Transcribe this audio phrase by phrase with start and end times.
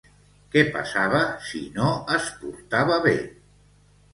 [0.55, 1.19] Què passava
[1.49, 3.17] si no es portava bé?